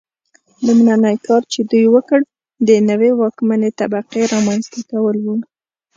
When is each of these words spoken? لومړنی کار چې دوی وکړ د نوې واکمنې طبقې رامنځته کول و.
لومړنی 0.65 1.15
کار 1.25 1.41
چې 1.51 1.59
دوی 1.71 1.85
وکړ 1.95 2.19
د 2.67 2.69
نوې 2.89 3.09
واکمنې 3.19 3.69
طبقې 3.79 4.21
رامنځته 4.33 4.79
کول 4.91 5.17
و. 5.21 5.27